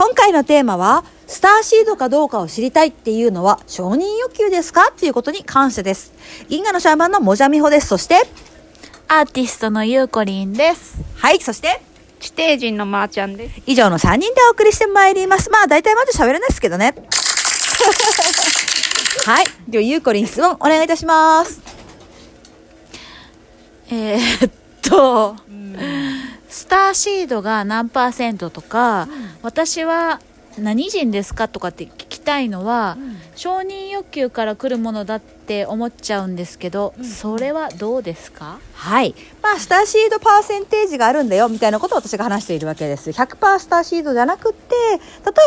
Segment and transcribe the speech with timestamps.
[0.00, 4.88] 今回のテーマは、スターシードかどうかを知りたいっていうのは承認欲求ですか？
[4.90, 6.14] っていうことに関してです。
[6.48, 7.88] 銀河のシャーマンのもじゃみほです。
[7.88, 8.14] そして、
[9.08, 10.96] アーティストのゆうこりんです。
[11.16, 11.82] はい、そして、
[12.18, 13.60] 地底人のまーちゃんです。
[13.66, 15.50] 以上の3人でお送りしてまいります。
[15.50, 16.94] まあ、大体まず喋れないですけどね。
[19.26, 19.44] はい。
[19.68, 21.60] では、ゆうこりん質問お願いいたします。
[23.90, 25.36] えーっと、
[26.50, 29.08] スターシードが何パーセントとか、
[29.42, 30.20] 私は
[30.58, 31.86] 何人ですかとかって
[32.30, 32.96] たいのは、
[33.34, 38.60] 承認欲求から来るものだって思っちゃうんですけど、それはどうですか？
[38.74, 39.16] はい。
[39.42, 43.10] まあ、スターシードパーセンテージがあるんだよ、みたいなことを私が話しているわけです。
[43.10, 44.98] 100%スターシードじゃなくって、例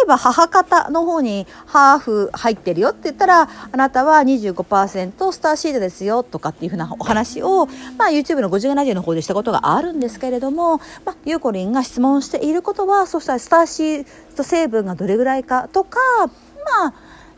[0.03, 16.29] えば母方の方にハーフ入ってるよって言ったら、あなたは25%スターシードですよ、とかっていうふうなお話を、まあ、YouTube の50ラジオの方でしたことがあるんですけれども、まあ、ゆうこりんが質問していることは、そうしたらスターシード成分がどれぐらいかとか、まあ、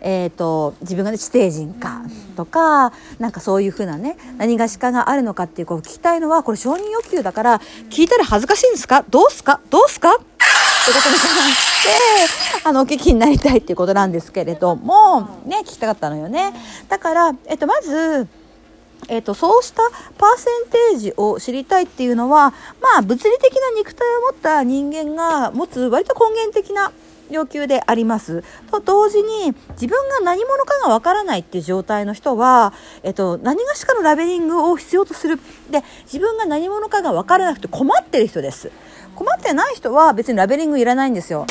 [0.02, 2.02] えー、と自分が、ね、地底人か
[2.36, 7.60] とか、なんかそういうふうなね何がしかがあるのかっていうこう聞きたいのはこれ承認欲求だから
[7.90, 9.04] 聞いたら恥ずかしいんですか？
[9.10, 9.62] どうすか？
[9.70, 10.14] どうすか？
[10.14, 11.20] ってことに関
[11.54, 11.84] し
[12.62, 16.54] てあのお聞きになりたいっていうことなんですけれどもね聞きたかったのよね。
[16.88, 18.28] だから、えっと、まず
[19.08, 19.84] えー、とそうした
[20.18, 26.92] パーセンテージを知りたいっていうのは、まあ、物理的な肉体を持った人間が持つ割と根源的な
[27.30, 28.44] 要求であります。
[28.72, 32.74] と同時に自分が何者かがわからないっていう状態の人は、
[33.04, 35.40] えっと、何がしかのラベリングを必要とする。
[35.70, 38.72] で、自分が何者かがわからなくて困ってる人です。
[39.16, 41.46] 困ってない人は別にラベリングいらないんですよ。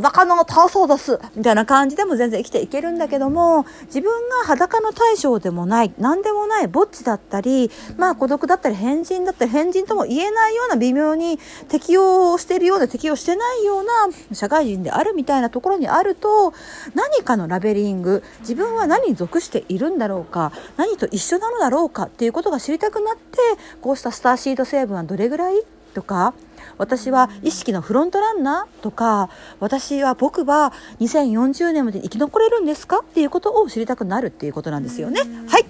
[0.00, 11.38] 裸のタソを出すみたいな感じでも全然生きていけるんだけども自分が裸の大将でもない何でもないぼっちだったりまあ孤独だったり変人だったり変人とも言えないような微妙に
[11.68, 16.52] 適応しているような適応してないような社会人であるみたいなところにあると
[16.94, 23.38] 何かのラベリング自分は何に属しているんだろうか何と一緒なのだろうかっていうことが知りたくなって
[23.80, 25.62] こうしたスターシード成分はどれぐらい
[25.94, 26.34] とか
[26.76, 29.30] 私は意識のフロントランナーとか
[29.60, 35.20] 私は僕は2040年まで生き残れるんですかっていうことを知りたくなるっていうことなんですよね。
[35.48, 35.64] はい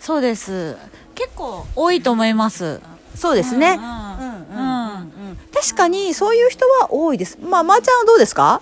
[0.00, 0.76] そうです。
[1.14, 2.80] 結構多いと思います。
[3.14, 3.78] そうですね。
[3.78, 7.38] うん確かにそういう人は多いです。
[7.40, 8.60] まあ、まー、ちゃんはどうですか？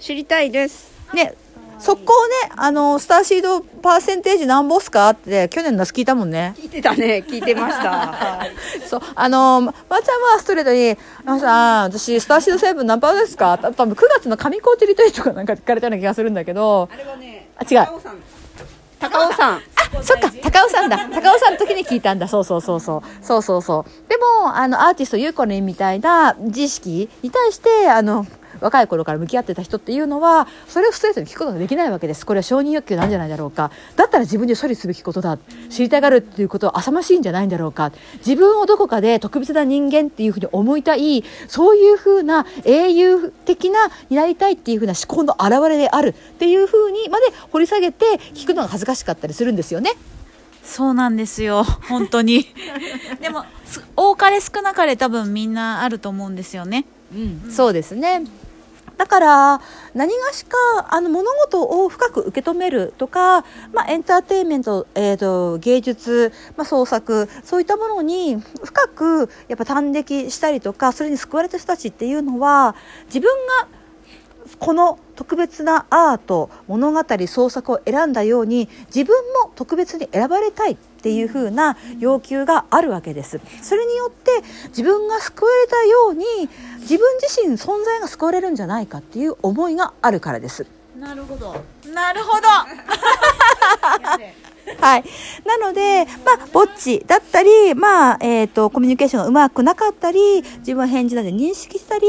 [0.00, 0.90] 知りたいです。
[1.14, 1.34] ね、
[1.82, 2.12] 速攻
[2.46, 6.54] ね、あの、スターシードパーセンテージなんぼっすかって去年の夏聞いたもんね。
[6.56, 7.24] 聞いてたね。
[7.26, 7.90] 聞いてました。
[7.90, 8.52] はい。
[8.88, 13.58] そう、あの、ままーちゃんはストレートに、あのさ、私、スターシード成分何パーですか？
[13.58, 18.16] た多分9月の上高地リトリートかなんか聞かれたような気がするんだけど、あれはね、あ違う高尾さん。
[19.00, 19.62] 高尾さん。
[20.02, 20.96] そっか、高尾さんだ。
[21.12, 22.28] 高尾さんの時に聞いたんだ。
[22.28, 23.24] そうそうそうそう。
[23.24, 24.08] そうそうそう。
[24.08, 28.24] でも、あの、アーティストゆうこりんみたいな自意識に対して、あの、
[28.62, 32.24] 若い頃から向き合ってた人っていうのは、それをストレートに聞くことができないわけです。
[32.24, 33.70] これは承認欲求なんじゃないだろうか。
[33.96, 35.38] だったら自分で処理すべきことだ。
[35.68, 37.92] 知りたがるっていうことは浅ましいんじゃないんだろうか。
[38.18, 49.92] 自分をどこかで特別な人間っていうふうに思いたい、そういうふうな英雄的なになりたいっていうふうな思考の表れであるっていうふうにまで掘り下げて聞くのが恥ずかしかったりするんですよね。
[50.62, 51.64] そうなんですよ。
[51.64, 52.46] 本当に。
[53.20, 56.86] でも、す多かれ少なかれ多分みんなあると思うんですよね。
[57.50, 58.22] そうですね。
[59.02, 59.60] だから
[59.94, 60.56] 何がしか
[60.88, 63.42] あの物事を深く受け止めるとか、
[63.72, 72.76] まあ、エンターテインメント、えー、と芸術、まあ、創作そういったものに深くやっぱ端的したりとかそれに救われた人たちっていうのは
[73.06, 73.28] 自分
[73.60, 73.81] が
[74.62, 84.30] この特別なアート物語創作を選んだように自分も特別に選ばれたいっていうふうな要求があるわけですそれによって
[84.68, 86.24] 自分が救われたように
[86.78, 90.64] 自分自身存在が救われるんじゃないかっていう思いがあるからです
[90.96, 91.56] なるほど。
[91.92, 92.46] なるほど。
[94.80, 95.04] はい。
[95.44, 102.06] なので、まあ、ぼっちだったり、まあ、えっ、と、コミュニケーションがうまくなかったり、自分は返事なんで認識したり、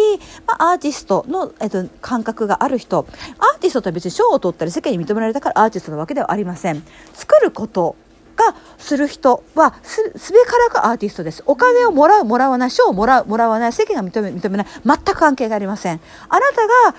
[0.47, 3.05] まあ、アーティストの、えっ、と、感覚がある人。
[3.39, 6.83] アーティストとは別に賞を取ったり世間に認められたからアーティストなわけではありません。
[7.13, 7.95] 作ること
[8.35, 15.99] がする人はすすべからくアーティストですお金をもらうもらわない賞をもらうもらわない世間が認め認めない全く関係がありません
[16.29, 16.95] あなたが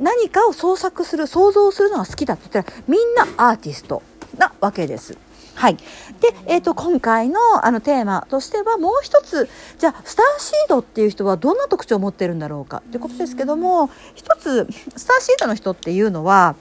[0.00, 4.02] 何かを創作する想像するのが好きだって言ったらみんなアーティスト
[4.38, 5.16] なわけです。
[5.54, 5.82] はい、で、
[6.46, 9.48] えー、と今回のあのテーマとしてはもう一つ
[9.78, 16.54] じゃあスターシードっていう人はどんな特徴を持ってるんだろうかということですけども一つスターシードの人っていうのは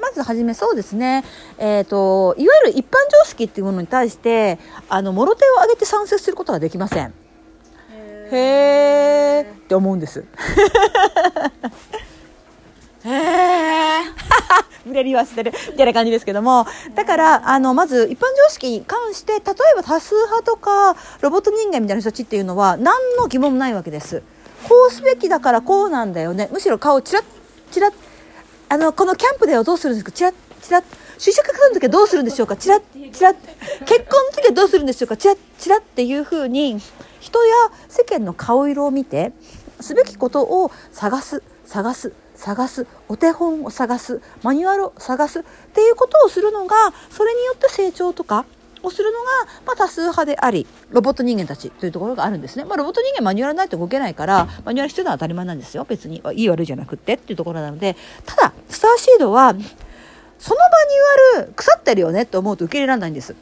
[0.00, 1.24] まずはじめそうですね、
[1.58, 4.58] えーと、いわゆる一般常識っていうものに対して
[4.88, 7.12] あのもろ手を挙げて賛成することができません。
[8.32, 10.24] へーって思うんです。
[14.86, 19.42] れりはしてるみたいな感じですけどもだからあのまず一般常識に関して例え
[19.76, 24.22] ば多数派とかロボット人間みたいな人たちっていうのは何の疑問もないわけです。
[24.68, 26.48] こうすべきだからこうなんだよね。
[26.52, 27.24] むしろ顔チラッ
[27.70, 27.92] チラッ
[28.68, 30.12] あのこのキャンプではどうするんですか？
[30.12, 30.84] チラッチラッ
[31.18, 32.56] 就職活動の時はどうするんでしょうか？
[32.56, 32.82] チラッ
[33.12, 33.36] チラッ。
[33.84, 35.16] 結婚の時はどうするんでしょうか？
[35.16, 36.78] チラッチラッっていうふうに
[37.20, 37.54] 人や
[37.88, 39.32] 世間の顔色を見て
[39.80, 42.12] すべきことを探す探す。
[42.42, 45.42] 探すお手本を探すマニュアルを探すっ
[45.72, 46.74] ていうことをするのが
[47.08, 48.44] それによって成長とか
[48.82, 49.26] をするのが、
[49.64, 55.86] まあ、多数派でありロボット人間たちというところがあるんですね、まあ、ロボット人間マニュアルないと動けないからマニュアル必要なのは当たり前なんですよ。
[55.88, 57.96] 別にいい悪いじゃなくってっていうところなので。
[58.26, 59.54] ただスターシードは
[60.38, 63.36] そのマニュアル腐ってるよねって思うと受け入れられないんです。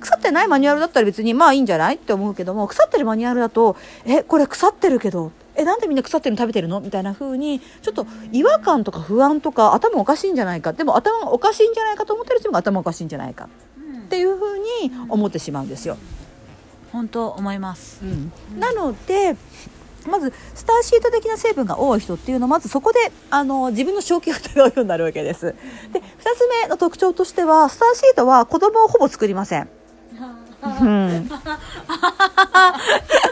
[0.00, 5.30] 腐ってないマニュアルだったら別にまあいいんじゃないって思うけども腐ってるマニュアルだとえこれ腐ってるけど
[5.62, 6.42] えなんでみんな腐ってるの？
[6.42, 10.72] 食べてるのみたいな風にちょっと違和感とか不安とか頭おかしいんじゃないか。
[10.72, 13.48] でも頭がおかしいんじゃないかと思ってる人も頭おかしいんじゃないか。
[14.06, 14.64] っていう風に
[15.08, 15.96] 思ってしまうんですよ。
[16.92, 18.00] 本当思います。
[18.02, 19.36] うん、なので
[20.06, 25.54] まずスターシート的な成分が多い人っていうのはまずそこであの自分の正気を疑うようになるわけです。
[25.92, 26.02] で2
[26.36, 29.68] つ目の特徴としてはスターシートは子供をほぼ作りません。
[30.62, 31.28] うん、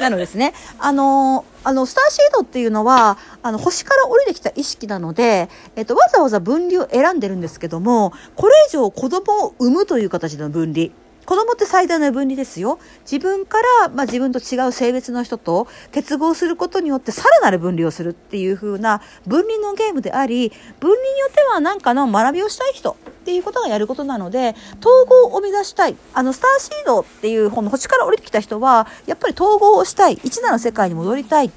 [0.00, 0.54] なのですね。
[0.78, 10.88] あのあのスターシードっていうのはあの星から降りてきた意識なので、えっと、わざわざ分離を選んでるんですけどもこれ以上子供を産むという形の分離。
[11.26, 12.78] 子供って最大の分離ですよ。
[13.02, 20.50] 自分から、まあ、自分と違う性別の人と結合することによってさらなる分離をするっていう風な分離のゲームであり
[20.80, 25.96] 分離によっては何かの学びをしたい人っていうことがやることなので統合を目指したい。
[26.14, 30.14] あのスターシードっていうこの星から降りてきた人はやっぱり統合をしたい。
[30.24, 31.50] 一なる世界に戻りたい。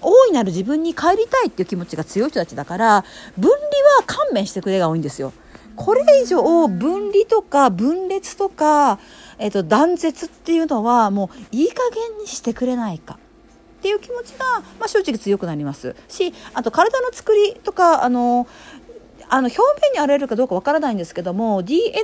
[0.00, 3.04] 大いなる自分に帰りたいっていう気持ちが強い人たちだから
[3.38, 3.60] 分離
[3.98, 5.32] は勘弁してくれが多いんですよ。
[5.76, 8.98] これ以上分離とか分裂とか、
[9.38, 13.18] えっと、断絶っていうのはもういい加減にしてくれないか。
[13.78, 15.96] っていう気持ちが、まあ、正直強くなります。
[16.08, 18.46] しあと体の作りとかあの
[19.28, 21.94] あの表面に現れるかどうかわからないんですけども DNA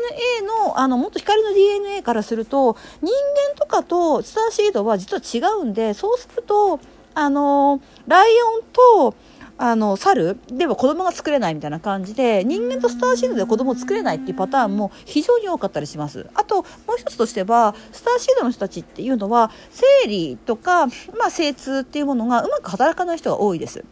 [0.64, 6.80] のあのもっと光の DNA からすると人間とかとスターシードは実は違うんでそうすると
[7.14, 8.62] あのライオン
[9.10, 9.14] と
[9.58, 10.38] あの猿？
[10.46, 16.31] では子供が作れないみたいな感じで人間とスターシードで子供を作れないっていうパターンも非常に多かったりします。
[16.34, 16.64] あともう
[16.96, 23.84] 一つとしてはスターシードの人たちっていうのは生理とか、まあ、精通っていうものがうまく働かない人が多いです。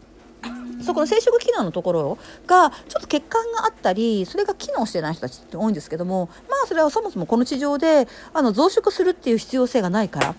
[0.82, 10.34] そこの生殖機能のところがちょっと欠陥があったりそれが機能してない人たちって多いんですけどもまあそれはそもそもこの地上であの増殖するっていう必要性がないから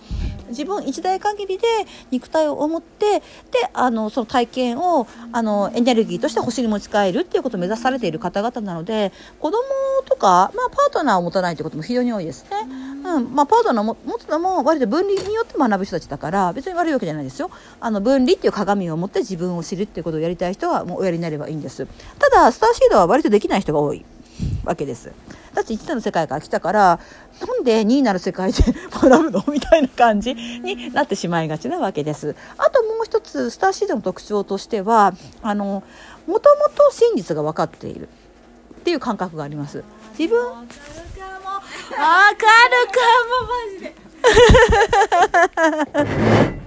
[0.48, 1.66] 自分一代限りで
[2.10, 3.24] 肉体を持ってで
[3.72, 9.58] あのその体験をあのエネルギーとして星に持ち帰るっていうことを目指されている方々なので子供
[10.06, 12.87] とか、まあ、パートナーを持たないということも非常に多いですね。
[13.08, 17.50] うんまあ、パートナーを持つのも割と分離によって学ぶ人たちだから別に悪いわけじゃないですよ。
[17.80, 21.86] あの分離っていう鏡を持って自分を知るっていうことをやりたい人はもうおやりになればいいんです。
[22.18, 24.04] ただスターシードは割とできない人が多い
[24.64, 25.10] わけです。
[25.54, 27.00] だって1なる世界から来たから
[27.40, 28.62] なんで2になる世界で
[28.92, 32.36] 学ぶのみたいな感じになってしまいがちなわけです。
[32.58, 35.82] あともう一つスターシードの特徴としてはあの
[36.26, 38.08] もともと真実が分かっている
[38.80, 39.82] っていう感覚があります。
[40.18, 40.68] 自分
[41.96, 43.94] わかるかもマジで。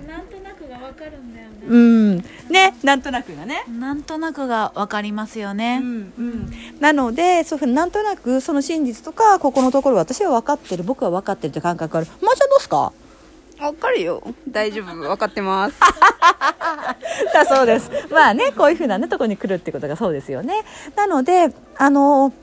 [0.07, 1.55] なんとなくがわかるんだよね。
[1.67, 2.17] うん。
[2.49, 3.63] ねなんとなくがね。
[3.67, 12.09] なんとなくがわかりますよね、うんうん、なのでそういうふうになんとなくその真実とかここのところ私は分かってる僕は分かってるって感覚がある。
[12.21, 12.91] まー、ちゃんどうっすか？
[13.61, 14.23] わかるよ。
[14.49, 15.01] 大丈夫。
[15.07, 15.79] わかってます。
[17.31, 17.91] だ そうです。
[18.09, 20.63] まあねこういうふうなねとこに来るってことがそうですよね。
[20.95, 22.33] なのであの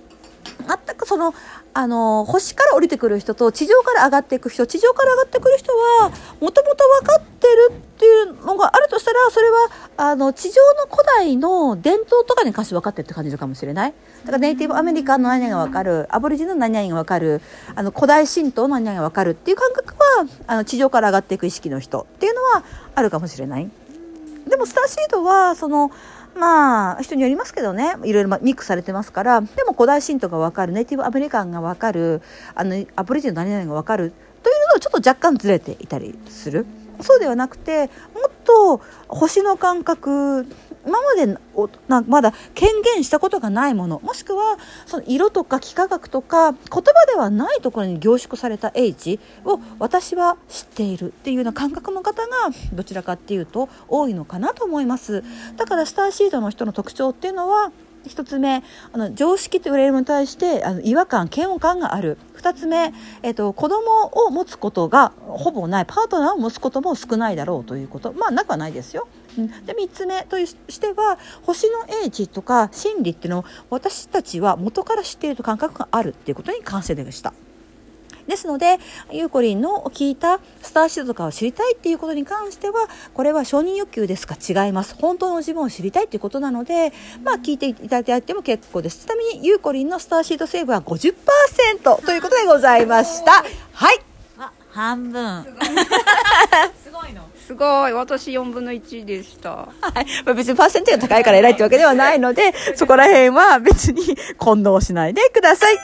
[0.68, 1.34] 全くその
[1.72, 6.10] あの星から降りてくる人と地上から上がっていく人地上から上がってくる人は
[6.40, 13.94] もともと分かってるっていうのがあるとしたらそれはあの地上の古代の伝統とかに関し分かってるって感じるかもしれない
[14.24, 17.40] だからネイティブアメリカの何々が分かるアボリジンの何々が分かる
[17.74, 23.70] あの古代神道の何々が分かるっていう感覚はあの地上から上がっていく意識の人っていうのはあるかもしれない。
[24.48, 25.90] でもスターシードはその
[26.38, 27.94] まあ人によりますけどね。
[28.04, 29.40] いろいろミックスされてますから。
[29.40, 32.22] でも古代神道がわかるネイティブアメリカンがわかる
[32.54, 34.12] あのアプリジンの何々がわかる。
[34.42, 36.64] というのはちょっと若干ずれていたりする。
[37.00, 37.92] そうではなくても
[38.28, 40.46] っと星の感覚
[40.88, 44.00] 今までおなまだ権限したことがないもの。
[44.02, 52.32] もしくはその色とか幾何学とか言葉ではないところに凝縮された英知を私は知っているっていうような感覚の方が
[52.72, 55.22] どちらかっていうと多いのかなと思います。
[55.56, 57.70] だからスターシードの人の特徴っていうのは
[58.06, 62.16] 1つ目あの常識と言われるものに対してあの違和感嫌悪感がある。
[62.36, 65.86] 2つ目、えっと、子供を持つことがほぼない。
[65.86, 68.12] パートナーを持つことも少ないだろうということ。
[68.14, 69.06] まあなくはないですよ。
[69.38, 69.64] うん。
[69.64, 77.32] で3つ目としては星の英知とか心理っていうのを私たちは元から知っていると感覚があるっていうことに関してでした。
[78.26, 78.78] ですので
[79.10, 82.74] ゆうこりんの聞いたスターシードとかを知りたいっていうことに関しては
[83.14, 84.94] これは承認欲求ですか違います。
[84.96, 86.92] 本当の自分を知りたいっていうことなので
[87.24, 89.06] まあ聞いていただいても結構です。
[89.06, 93.44] ちなみにゆうこりんのスターシード成分は50%ということでございました。
[93.72, 94.07] はい。
[94.78, 95.44] 半分。
[97.44, 97.92] すごい。
[97.98, 99.50] 私4分の1でした。
[99.50, 100.06] はい。
[100.24, 104.02] まあ、別にパーセンテージが高いから偉いってわけではないので そこら辺は別に
[104.36, 105.74] 混同しないでください。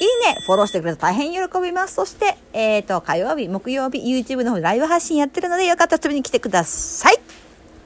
[0.00, 1.94] いいね、フォローしてくれると大変喜びます。
[1.94, 7.20] そして、えっ、と、火曜日、木曜日、YouTube の方でライブ配信やってるので、よかったら遊びに来てください。